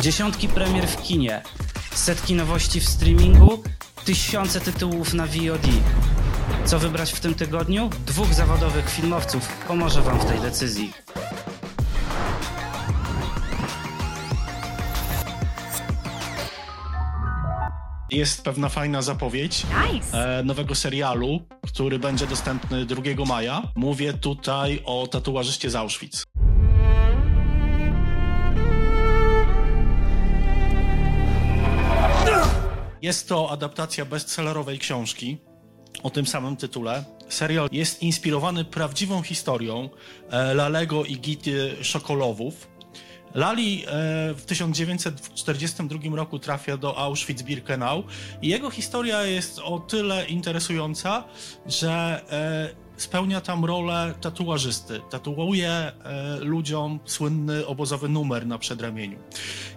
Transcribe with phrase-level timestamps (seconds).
[0.00, 1.42] Dziesiątki premier w kinie,
[1.94, 3.62] setki nowości w streamingu,
[4.04, 5.66] tysiące tytułów na VOD.
[6.64, 7.90] Co wybrać w tym tygodniu?
[8.06, 10.92] Dwóch zawodowych filmowców pomoże Wam w tej decyzji.
[18.10, 20.38] Jest pewna fajna zapowiedź Nice.
[20.38, 23.62] e, nowego serialu, który będzie dostępny 2 maja.
[23.76, 26.24] Mówię tutaj o tatuażyście z Auschwitz.
[33.02, 35.38] Jest to adaptacja bestsellerowej książki
[36.02, 37.04] o tym samym tytule.
[37.28, 39.88] Serial jest inspirowany prawdziwą historią
[40.30, 42.68] e, Lalego i Gity Szokolowów.
[43.34, 43.88] Lali e,
[44.34, 48.02] w 1942 roku trafia do Auschwitz-Birkenau
[48.42, 51.24] i jego historia jest o tyle interesująca,
[51.66, 55.00] że e, spełnia tam rolę tatuażysty.
[55.10, 55.92] Tatuuje e,
[56.40, 59.18] ludziom słynny obozowy numer na przedramieniu.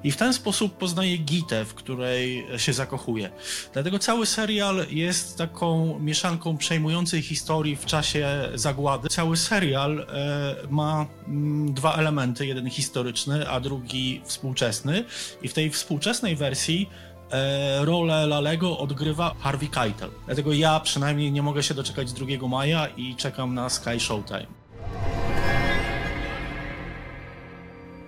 [0.03, 3.29] I w ten sposób poznaje Gitę, w której się zakochuje.
[3.73, 9.09] Dlatego cały serial jest taką mieszanką przejmującej historii w czasie zagłady.
[9.09, 15.05] Cały serial e, ma mm, dwa elementy, jeden historyczny, a drugi współczesny.
[15.41, 16.89] I w tej współczesnej wersji
[17.33, 20.09] e, rolę Lalego odgrywa Harvey Keitel.
[20.25, 24.45] Dlatego ja przynajmniej nie mogę się doczekać 2 maja i czekam na Sky Showtime.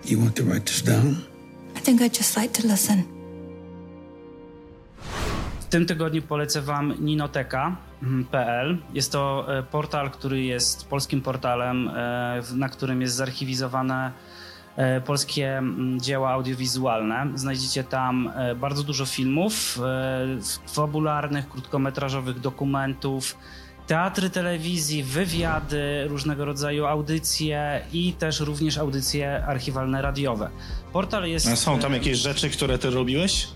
[0.04, 1.16] You want to write this down?
[1.76, 3.02] I think I'd just like to listen.
[5.60, 8.78] W tym tygodniu polecę Wam ninoteka.pl.
[8.94, 14.12] Jest to e, portal, który jest polskim portalem, e, na którym jest zarchiwizowane
[15.04, 17.26] polskie mm, dzieła audiowizualne.
[17.34, 23.36] Znajdziecie tam e, bardzo dużo filmów, e, fabularnych, krótkometrażowych dokumentów,
[23.86, 30.50] teatry telewizji, wywiady, różnego rodzaju audycje i też również audycje archiwalne radiowe.
[30.92, 31.48] Portal jest...
[31.48, 33.48] A są tam e, jakieś rzeczy, które ty robiłeś?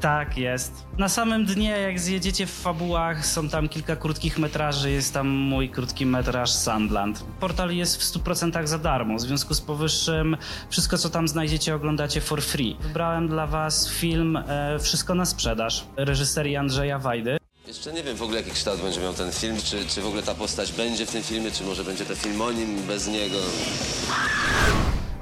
[0.00, 0.86] Tak, jest.
[0.98, 5.68] Na samym dnie, jak zjedziecie w fabułach, są tam kilka krótkich metraży, jest tam mój
[5.70, 7.24] krótki metraż Sandland.
[7.40, 10.36] Portal jest w 100% za darmo, w związku z powyższym
[10.70, 12.76] wszystko, co tam znajdziecie, oglądacie for free.
[12.80, 17.38] Wybrałem dla was film e, Wszystko na sprzedaż, reżyserii Andrzeja Wajdy.
[17.66, 20.22] Jeszcze nie wiem w ogóle jaki kształt będzie miał ten film, czy, czy w ogóle
[20.22, 23.36] ta postać będzie w tym filmie, czy może będzie to film o nim, bez niego.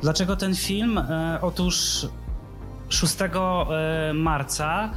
[0.02, 0.98] Dlaczego ten film?
[0.98, 2.06] E, otóż
[2.88, 4.90] 6 e, marca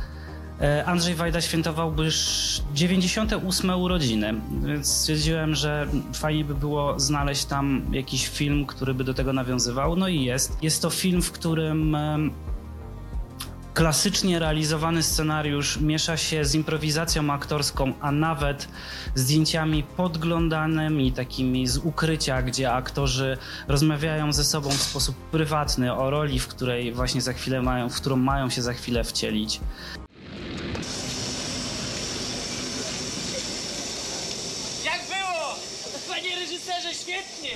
[0.61, 4.33] e, Andrzej Wajda świętowałby sz- 98 urodziny,
[4.65, 9.95] więc stwierdziłem, że fajnie by było znaleźć tam jakiś film, który by do tego nawiązywał.
[9.95, 10.57] No i jest.
[10.63, 11.95] Jest to film, w którym
[13.79, 18.67] klasycznie realizowany scenariusz miesza się z improwizacją aktorską, a nawet
[19.15, 26.39] zdjęciami podglądanymi, takimi z ukrycia, gdzie aktorzy rozmawiają ze sobą w sposób prywatny o roli,
[26.39, 29.59] w której właśnie za chwilę mają, w którą mają się za chwilę wcielić.
[34.85, 35.55] Jak było?
[36.09, 37.49] Panie reżyserze, świetnie!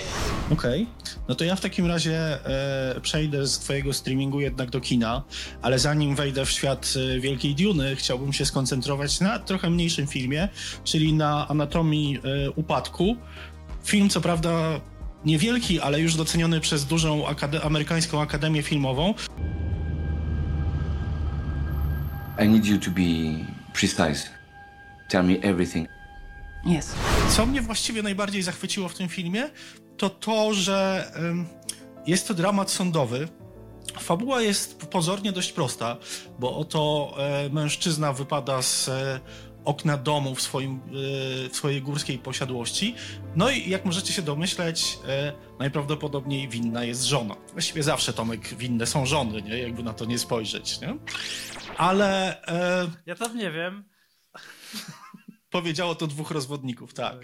[0.51, 0.87] Okej,
[1.27, 5.23] no to ja w takim razie e, przejdę z twojego streamingu jednak do kina,
[5.61, 10.49] ale zanim wejdę w świat e, Wielkiej Duny, chciałbym się skoncentrować na trochę mniejszym filmie,
[10.83, 13.15] czyli na Anatomii e, Upadku.
[13.83, 14.51] Film co prawda
[15.25, 19.13] niewielki, ale już doceniony przez dużą akade- amerykańską akademię filmową.
[22.45, 23.01] I need you to be
[23.73, 24.29] precise.
[25.09, 25.87] Tell me everything.
[26.65, 26.95] Yes.
[27.29, 29.49] Co mnie właściwie najbardziej zachwyciło w tym filmie,
[29.97, 31.11] to to, że
[32.07, 33.27] jest to dramat sądowy.
[33.99, 35.97] Fabuła jest pozornie dość prosta,
[36.39, 39.19] bo oto e, mężczyzna wypada z e,
[39.65, 42.95] okna domu w, swoim, e, w swojej górskiej posiadłości.
[43.35, 44.99] No i jak możecie się domyśleć,
[45.59, 47.35] najprawdopodobniej winna jest żona.
[47.51, 49.57] Właściwie zawsze, Tomek, winne są żony, nie?
[49.57, 50.81] jakby na to nie spojrzeć.
[50.81, 50.97] Nie?
[51.77, 52.41] Ale
[53.05, 53.83] Ja tam nie wiem.
[55.53, 57.15] Powiedziało to dwóch rozwodników, tak.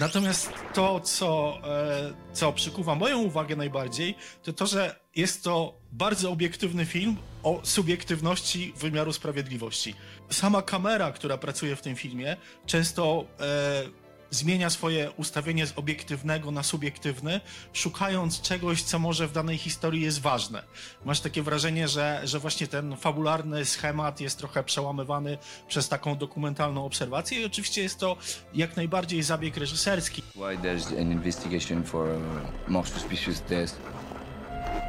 [0.00, 6.30] Natomiast to, co, e, co przykuwa moją uwagę najbardziej, to to, że jest to bardzo
[6.30, 9.94] obiektywny film o subiektywności wymiaru sprawiedliwości.
[10.30, 12.36] Sama kamera, która pracuje w tym filmie,
[12.66, 17.40] często e, zmienia swoje ustawienie z obiektywnego na subiektywny,
[17.72, 20.62] szukając czegoś, co może w danej historii jest ważne.
[21.04, 25.38] Masz takie wrażenie, że, że właśnie ten fabularny schemat jest trochę przełamywany
[25.68, 28.16] przez taką dokumentalną obserwację i oczywiście jest to
[28.54, 30.22] jak najbardziej zabieg reżyserski.
[30.34, 32.20] Why there's an investigation for uh,
[32.68, 33.74] most suspicious death?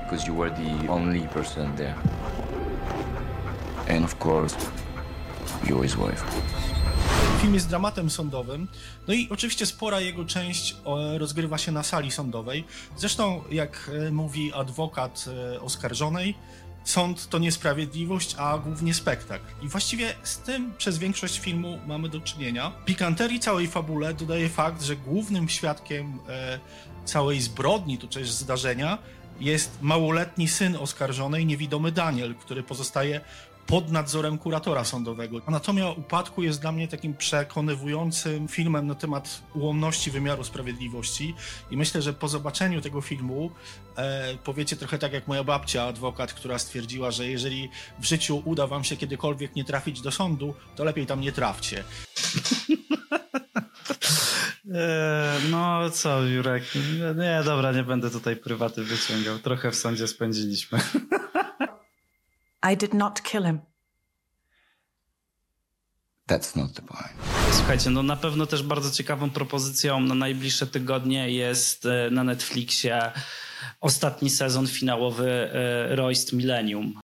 [0.03, 1.95] Because you were the only person there.
[3.89, 4.55] And of course,
[5.63, 6.23] you're his wife.
[7.41, 8.67] Film jest dramatem sądowym,
[9.07, 12.65] no i oczywiście spora jego część e, rozgrywa się na sali sądowej.
[12.97, 15.25] Zresztą, jak e, mówi adwokat
[15.55, 16.35] e, oskarżonej,
[16.83, 19.45] sąd to niesprawiedliwość, a głównie spektakl.
[19.61, 22.71] I właściwie z tym przez większość filmu mamy do czynienia.
[22.85, 26.19] Pikanterii całej fabule dodaje fakt, że głównym świadkiem
[27.05, 28.97] całej zbrodni, to też zdarzenia,
[29.39, 33.21] jest małoletni syn oskarżonej, niewidomy Daniel, który pozostaje
[33.67, 35.41] pod nadzorem kuratora sądowego.
[35.45, 41.35] Anatomia upadku jest dla mnie takim przekonywującym filmem na temat ułomności wymiaru sprawiedliwości
[41.71, 43.51] i myślę, że po zobaczeniu tego filmu
[43.97, 47.69] e, powiecie trochę tak jak moja babcia, adwokat, która stwierdziła, że jeżeli
[47.99, 51.83] w życiu uda wam się kiedykolwiek nie trafić do sądu, to lepiej tam nie trafcie.
[54.73, 56.63] Eee, no co, Jurek?
[57.15, 59.39] Nie, dobra, nie będę tutaj prywaty wyciągał.
[59.39, 60.79] Trochę w sądzie spędziliśmy.
[62.71, 63.59] I did not kill him.
[66.27, 67.11] That's not the point.
[67.51, 73.11] Słuchajcie, no na pewno też bardzo ciekawą propozycją na najbliższe tygodnie jest e, na Netflixie
[73.81, 76.99] ostatni sezon finałowy e, Royst Millennium.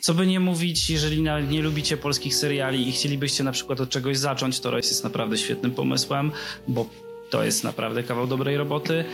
[0.00, 4.18] Co by nie mówić, jeżeli nie lubicie polskich seriali i chcielibyście na przykład od czegoś
[4.18, 6.32] zacząć, to Royst jest naprawdę świetnym pomysłem,
[6.68, 6.86] bo
[7.30, 9.04] to jest naprawdę kawał dobrej roboty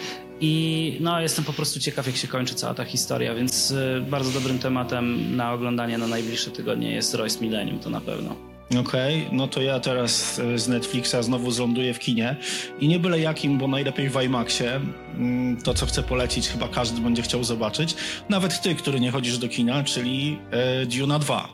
[0.41, 4.31] i no, jestem po prostu ciekaw, jak się kończy cała ta historia, więc y, bardzo
[4.31, 8.53] dobrym tematem na oglądanie na najbliższe tygodnie jest Royce Millennium, to na pewno.
[8.81, 12.37] Okej, okay, no to ja teraz e, z Netflixa znowu zląduję w kinie
[12.81, 14.81] i nie byle jakim, bo najlepiej w IMAXie.
[15.15, 17.95] Mm, to, co chcę polecić, chyba każdy będzie chciał zobaczyć.
[18.29, 21.49] Nawet ty, który nie chodzisz do kina, czyli e, Duna 2.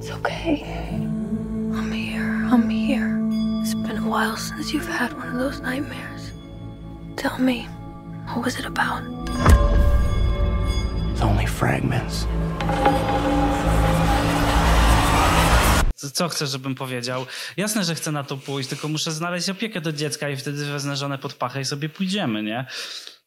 [0.00, 0.77] It's okay.
[4.58, 6.32] Since you've had one of those nightmares.
[7.16, 7.68] Tell me,
[8.26, 9.02] what was it about?
[11.12, 12.26] It's only fragments.
[16.12, 17.26] Co chcesz, żebym powiedział?
[17.56, 20.96] Jasne, że chcę na to pójść, tylko muszę znaleźć opiekę do dziecka i wtedy wezmę
[20.96, 22.66] żonę pod pachę i sobie pójdziemy, nie?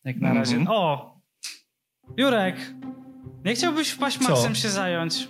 [0.04, 0.56] Jak na razie.
[0.56, 0.72] Mm -hmm.
[0.72, 1.16] O!
[2.18, 2.56] Jurek!
[3.45, 5.28] Nie chciałbyś wpaść Maxem się zająć?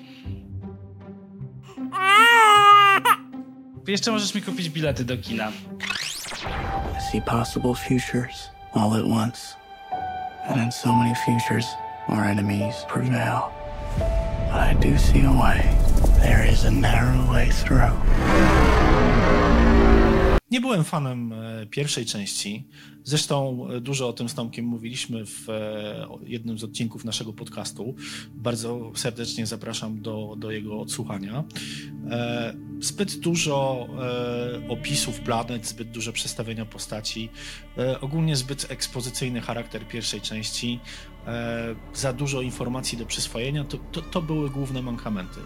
[3.88, 5.52] Jeszcze możesz mi kupić bilety do kina.
[7.12, 9.58] See possible futures all at once.
[10.48, 11.68] And in so many futures,
[12.08, 13.52] our enemies prevail.
[13.98, 15.78] But I do see a way.
[16.22, 19.41] There is a narrow way through.
[20.52, 22.68] Nie byłem fanem e, pierwszej części.
[23.04, 27.96] Zresztą e, dużo o tym z Tomkiem mówiliśmy w e, jednym z odcinków naszego podcastu.
[28.36, 31.44] Bardzo serdecznie zapraszam do, do jego odsłuchania.
[32.80, 33.88] Zbyt dużo
[34.70, 37.30] opisów planet, zbyt dużo przedstawienia postaci,
[38.02, 40.80] ogólnie zbyt ekspozycyjny charakter pierwszej części,
[41.94, 45.40] za dużo informacji do przyswojenia, to, to, to były główne mankamenty.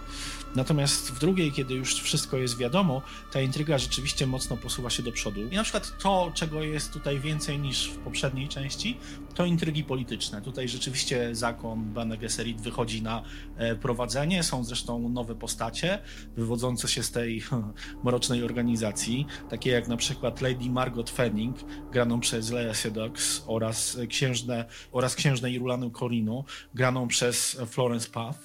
[0.56, 3.02] Natomiast w drugiej, kiedy już wszystko jest wiadomo,
[3.32, 5.48] ta intryga rzeczywiście mocno posuwa się do przodu.
[5.48, 8.98] I na przykład to, czego jest tutaj więcej niż w poprzedniej części,
[9.34, 10.42] to intrygi polityczne.
[10.42, 13.24] Tutaj rzeczywiście zakon Bene Gesserit wychodzi na
[13.58, 14.44] e, prowadzenie.
[14.44, 16.00] Są zresztą nowe postacie
[16.38, 17.44] wywodzące się z tej
[18.04, 21.58] mrocznej organizacji, takie jak na przykład Lady Margot Fanning,
[21.92, 28.40] graną przez Lea Sedox oraz księżnę, oraz księżnę Irulanę Corino, graną przez Florence Path.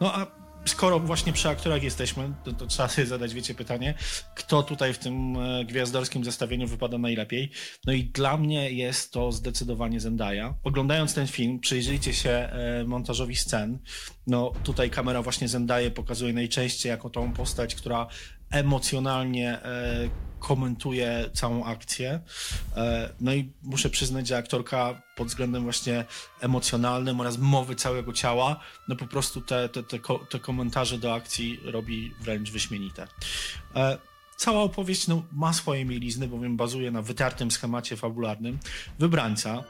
[0.00, 0.26] No a
[0.64, 3.94] skoro właśnie przy aktorach jesteśmy, to, to, trzeba sobie zadać, wiecie, pytanie,
[4.34, 7.50] kto tutaj w tym e, gwiazdorskim zestawieniu wypada najlepiej.
[7.86, 10.54] No i dla mnie jest to zdecydowanie Zendaya.
[10.64, 13.78] Oglądając ten film, przyjrzyjcie się e, montażowi scen.
[14.26, 18.06] No tutaj kamera właśnie Zendaya pokazuje najczęściej jako tą postać, która
[18.50, 20.08] emocjonalnie e,
[20.38, 22.20] komentuje całą akcję.
[22.76, 26.04] E, no i muszę przyznać, że aktorka pod względem właśnie
[26.40, 29.98] emocjonalnym oraz mowy całego ciała, no po prostu te, te, te,
[30.30, 33.08] te komentarze do akcji robi wręcz wyśmienite.
[33.76, 33.98] E,
[34.36, 38.58] cała opowieść no, ma swoje mielizny, bowiem bazuje na wytartym schemacie fabularnym
[38.98, 39.64] wybrańca,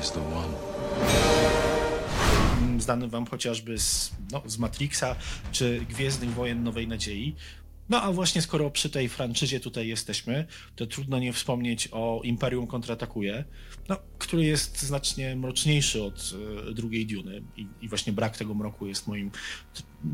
[0.00, 0.52] is the one.
[2.80, 5.16] Znany wam chociażby z, no, z Matrixa
[5.52, 7.34] czy Gwiezdnych Wojen Nowej Nadziei.
[7.88, 12.66] No a właśnie skoro przy tej franczyzie tutaj jesteśmy, to trudno nie wspomnieć o Imperium
[12.66, 13.44] kontratakuje,
[13.88, 16.32] no, który jest znacznie mroczniejszy od
[16.68, 19.30] e, drugiej Duny i, i, właśnie brak tego mroku jest moim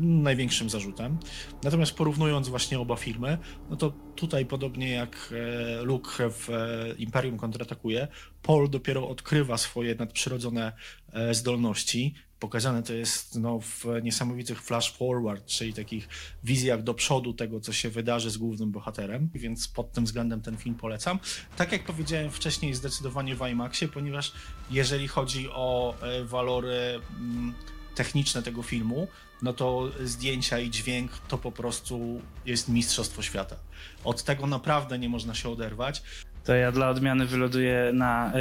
[0.01, 1.17] największym zarzutem.
[1.63, 3.37] Natomiast porównując właśnie oba filmy,
[3.69, 5.33] no to tutaj, podobnie jak
[5.79, 8.07] e, Luke w e, Imperium kontratakuje,
[8.41, 10.71] Paul dopiero odkrywa swoje nadprzyrodzone
[11.13, 12.13] e, zdolności.
[12.39, 16.07] Pokazane to jest no, w niesamowitych flash forward, czyli takich
[16.43, 20.57] wizjach do przodu tego, co się wydarzy z głównym bohaterem, więc pod tym względem ten
[20.57, 21.19] film polecam.
[21.55, 24.33] Tak jak powiedziałem wcześniej, zdecydowanie w IMAXie, ponieważ
[24.71, 27.53] jeżeli chodzi o walory mm,
[27.99, 29.07] techniczne tego filmu,
[29.41, 33.55] no to zdjęcia i dźwięk to po prostu jest mistrzostwo świata.
[34.03, 36.03] Od tego naprawdę nie można się oderwać.
[36.45, 38.31] To ja dla odmiany wyloduję na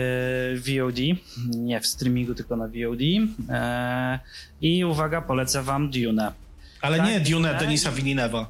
[0.55, 0.99] y, VOD,
[1.57, 3.01] nie w streamingu, tylko na VOD.
[3.01, 3.19] Y,
[4.61, 6.33] I uwaga, polecę wam Dune.
[6.81, 8.45] Ale tak, nie Dune Denisa Villeneuve'a.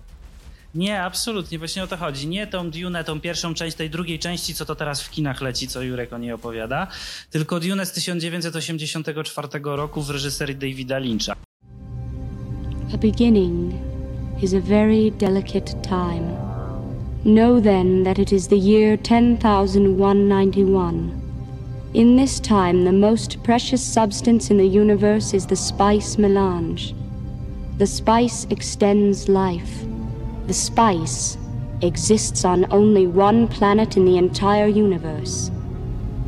[0.79, 2.29] Nie, absolutnie, właśnie o to chodzi.
[2.29, 5.69] Nie tą Dune, tą pierwszą część tej drugiej części, co to teraz w kinach leci,
[5.69, 6.87] co Jurek o niej opowiada,
[7.31, 11.35] tylko Dune z 1984 roku w reżyserii Davida Lyncha.
[12.95, 13.75] A beginning
[14.43, 16.37] is a very delicate time.
[17.25, 21.11] Know then that it is the year 10,191.
[21.95, 26.95] In this time, the most precious substance in the universe is the spice melange.
[27.79, 29.98] The spice extends life.
[30.49, 31.39] The spice
[31.83, 35.51] exists on only one planet in the entire universe.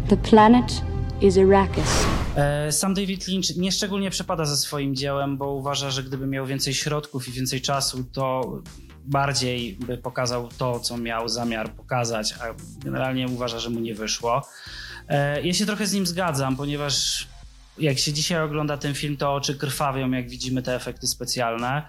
[0.08, 0.82] The planet
[1.20, 2.06] is Arrakis.
[2.36, 6.74] E, sam David Lynch nieszczególnie przepada ze swoim dziełem, bo uważa, że gdyby miał więcej
[6.74, 8.58] środków i więcej czasu, to
[9.04, 12.44] bardziej by pokazał to, co miał zamiar pokazać, a
[12.84, 14.42] generalnie uważa, że mu nie wyszło.
[15.08, 17.26] E, ja się trochę z nim zgadzam, ponieważ
[17.78, 21.82] jak się dzisiaj ogląda ten film, to oczy krwawią, jak widzimy te efekty specjalne.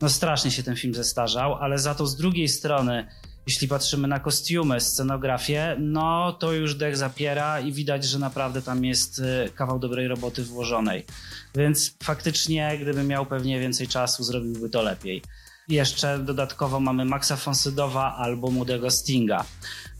[0.00, 3.06] No strasznie się ten film zestarzał, ale za to z drugiej strony
[3.46, 8.84] jeśli patrzymy na kostiumy, scenografię, no to już dech zapiera i widać, że naprawdę tam
[8.84, 11.06] jest y, kawał dobrej roboty włożonej.
[11.54, 15.22] Więc faktycznie, gdyby miał pewnie więcej czasu, zrobiłby to lepiej.
[15.68, 19.44] Jeszcze dodatkowo mamy Maxa Fonsydowa albo młodego Stinga.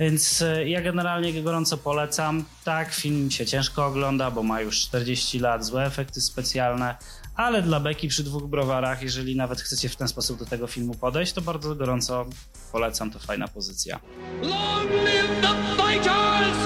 [0.00, 2.45] Więc y, ja generalnie gorąco polecam.
[2.64, 6.97] Tak, film się ciężko ogląda, bo ma już 40 lat, złe efekty specjalne,
[7.40, 10.94] ale dla beki przy dwóch browarach, jeżeli nawet chcecie w ten sposób do tego filmu
[10.94, 12.26] podejść, to bardzo gorąco
[12.73, 14.00] polecam, to fajna pozycja.
[14.42, 16.59] Long live the fighters!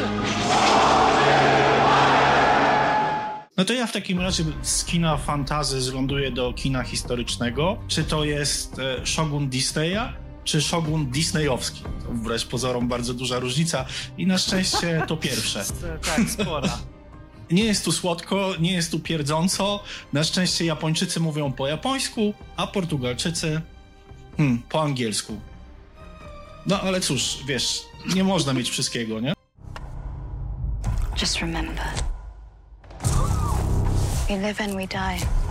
[3.56, 7.78] No to ja w takim razie z kina fantazy zląduję do kina historycznego.
[7.88, 10.12] Czy to jest e, Shogun Disneya,
[10.44, 11.82] czy Shogun Disneyowski?
[11.82, 13.84] To wbrew pozorom bardzo duża różnica
[14.18, 15.64] i na szczęście to pierwsze.
[16.16, 16.78] tak, spora.
[17.50, 19.82] Nie jest tu słodko, nie jest tu pierdząco.
[20.12, 23.60] Na szczęście Japończycy mówią po japońsku, a Portugalczycy
[24.36, 25.40] hmm, po angielsku.
[26.66, 27.82] No ale cóż, wiesz,
[28.14, 29.32] nie można mieć wszystkiego, nie?
[31.20, 31.86] Just remember.
[34.28, 35.43] We live and we die.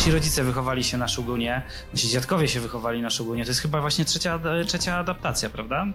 [0.00, 3.44] Nasi rodzice wychowali się na Szugunie, nasi dziadkowie się wychowali na Szugunie.
[3.44, 5.86] To jest chyba właśnie trzecia, trzecia adaptacja, prawda?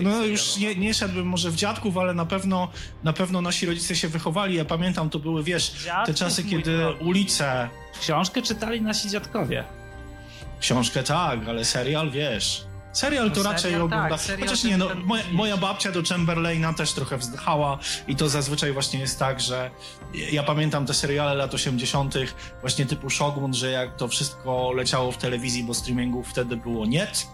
[0.00, 2.68] No już nie, nie szedłbym może w dziadków, ale na pewno,
[3.04, 4.54] na pewno nasi rodzice się wychowali.
[4.54, 5.74] Ja pamiętam, to były, wiesz,
[6.06, 7.68] te czasy, kiedy ulice...
[8.00, 9.64] Książkę czytali nasi dziadkowie.
[10.60, 12.71] Książkę tak, ale serial, wiesz...
[12.92, 14.18] Serial to no, raczej ogląda.
[14.18, 18.72] Tak, Chociaż nie, no, moja, moja, babcia do Chamberlaina też trochę wzdychała i to zazwyczaj
[18.72, 19.70] właśnie jest tak, że
[20.32, 22.14] ja pamiętam te seriale lat 80.,
[22.60, 27.26] właśnie typu Shogun, że jak to wszystko leciało w telewizji, bo streamingu wtedy było niet,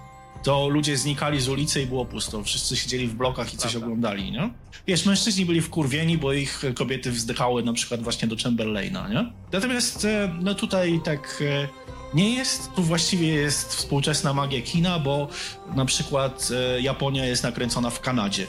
[0.43, 2.43] to ludzie znikali z ulicy i było pusto.
[2.45, 3.87] Wszyscy siedzieli w blokach i coś Prawda.
[3.87, 4.51] oglądali, nie?
[4.87, 9.33] Wiesz, mężczyźni byli wkurwieni, bo ich kobiety wzdychały na przykład właśnie do Chamberlaina, nie?
[9.53, 11.69] Natomiast e, no tutaj tak e,
[12.15, 12.73] nie jest.
[12.75, 15.29] Tu właściwie jest współczesna magia kina, bo
[15.75, 18.47] na przykład e, Japonia jest nakręcona w Kanadzie.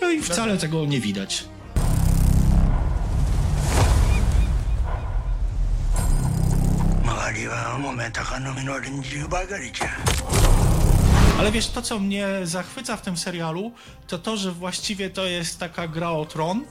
[0.00, 1.44] No i wcale tego nie widać.
[11.38, 13.72] Ale wiesz, to co mnie zachwyca w tym serialu,
[14.06, 16.64] to to, że właściwie to jest taka gra o tron,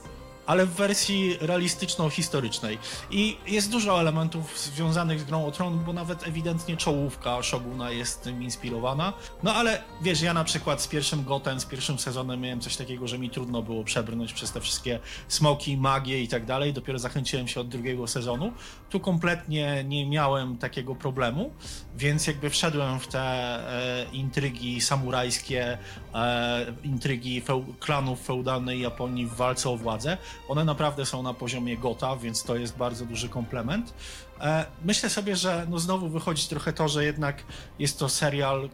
[0.46, 2.78] ale w wersji realistyczno-historycznej.
[3.10, 8.22] I jest dużo elementów związanych z grą o tron, bo nawet ewidentnie czołówka Shoguna jest
[8.22, 9.12] tym inspirowana.
[9.42, 13.08] No ale wiesz, ja na przykład z pierwszym Goten, z pierwszym sezonem miałem coś takiego,
[13.08, 16.72] że mi trudno było przebrnąć przez te wszystkie smoki, magie i tak dalej.
[16.72, 18.52] Dopiero zachęciłem się od drugiego sezonu.
[18.90, 21.52] Tu kompletnie nie miałem takiego problemu,
[21.96, 25.78] więc jakby wszedłem w te e, intrygi samurajskie,
[26.14, 31.76] e, intrygi feu klanów feudalnej Japonii w walce o władzę one naprawdę są na poziomie
[31.76, 33.94] gota, więc to jest bardzo duży komplement.
[34.40, 37.42] E, myślę sobie, że no znowu wychodzi trochę to, że jednak
[37.78, 38.68] jest to serial e,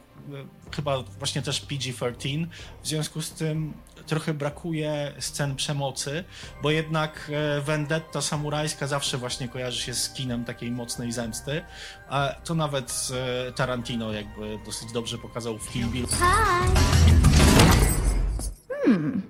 [0.77, 2.47] chyba właśnie też PG-13,
[2.83, 3.73] w związku z tym
[4.07, 6.25] trochę brakuje scen przemocy,
[6.63, 11.63] bo jednak e, vendetta samurajska zawsze właśnie kojarzy się z kinem takiej mocnej zemsty,
[12.09, 13.09] a to nawet
[13.57, 16.07] Tarantino jakby dosyć dobrze pokazał w Kill Bill.
[18.85, 19.23] Hmm.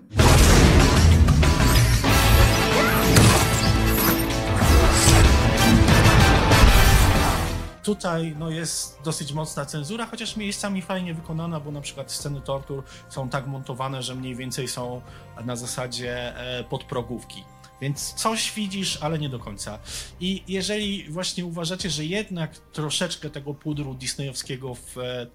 [7.88, 12.82] Tutaj no, jest dosyć mocna cenzura, chociaż miejscami fajnie wykonana, bo na przykład sceny tortur
[13.08, 15.02] są tak montowane, że mniej więcej są
[15.44, 17.44] na zasadzie e, podprogówki.
[17.80, 19.78] Więc coś widzisz, ale nie do końca.
[20.20, 25.26] I jeżeli właśnie uważacie, że jednak troszeczkę tego pudru disneyowskiego w, e,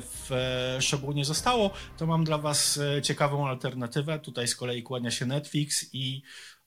[0.00, 0.30] w
[0.80, 4.18] Shogunie zostało, to mam dla was e, ciekawą alternatywę.
[4.18, 6.22] Tutaj z kolei kłania się Netflix i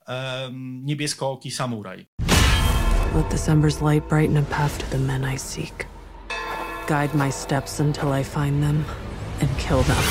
[0.07, 2.07] um, Niebieskooki Samuraj.
[3.13, 3.29] Let
[3.81, 5.85] light brighten a path to the men I seek.
[6.87, 8.85] Guide my steps until I find them
[9.41, 10.03] and kill them.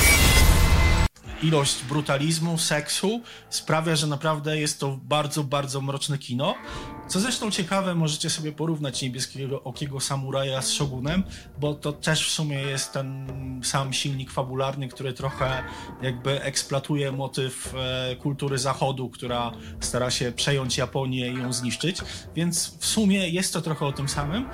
[1.42, 6.54] Ilość brutalizmu, seksu sprawia, że naprawdę jest to bardzo, bardzo mroczne kino.
[7.12, 11.22] Co zresztą ciekawe, możecie sobie porównać niebieskiego okiego samuraja z Shogunem,
[11.60, 13.26] bo to też w sumie jest ten
[13.64, 15.64] sam silnik fabularny, który trochę
[16.02, 21.98] jakby eksploatuje motyw e, kultury zachodu, która stara się przejąć Japonię i ją zniszczyć,
[22.34, 24.48] więc w sumie jest to trochę o tym samym.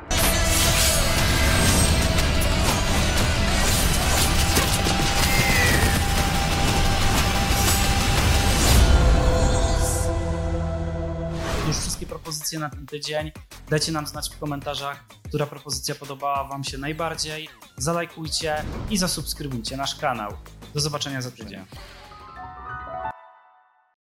[12.57, 13.33] Na ten tydzień.
[13.69, 17.49] Dajcie nam znać w komentarzach, która propozycja podobała Wam się najbardziej.
[17.77, 20.33] Zalajkujcie i zasubskrybujcie nasz kanał.
[20.75, 21.65] Do zobaczenia za tydzień.